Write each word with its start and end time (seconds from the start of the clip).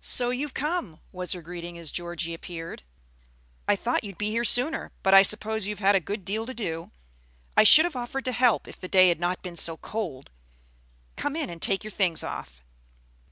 "So 0.00 0.30
you're 0.30 0.48
come!" 0.48 0.98
was 1.12 1.34
her 1.34 1.40
greeting 1.40 1.78
as 1.78 1.92
Georgie 1.92 2.34
appeared. 2.34 2.82
"I 3.68 3.76
thought 3.76 4.02
you'd 4.02 4.18
be 4.18 4.28
here 4.30 4.42
sooner; 4.42 4.90
but 5.04 5.14
I 5.14 5.22
suppose 5.22 5.68
you've 5.68 5.78
had 5.78 5.94
a 5.94 6.00
good 6.00 6.24
deal 6.24 6.46
to 6.46 6.52
do. 6.52 6.90
I 7.56 7.62
should 7.62 7.84
have 7.84 7.94
offered 7.94 8.24
to 8.24 8.32
help 8.32 8.66
if 8.66 8.80
the 8.80 8.88
day 8.88 9.08
had 9.08 9.20
not 9.20 9.40
been 9.40 9.56
so 9.56 9.76
cold. 9.76 10.32
Come 11.16 11.36
in 11.36 11.48
and 11.48 11.62
take 11.62 11.84
your 11.84 11.92
things 11.92 12.24
off." 12.24 12.64